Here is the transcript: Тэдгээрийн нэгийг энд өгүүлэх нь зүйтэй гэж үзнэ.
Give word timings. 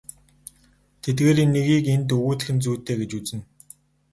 Тэдгээрийн 1.03 1.51
нэгийг 1.55 1.85
энд 1.93 2.09
өгүүлэх 2.15 2.49
нь 2.55 2.61
зүйтэй 2.63 2.95
гэж 2.99 3.11
үзнэ. 3.17 3.39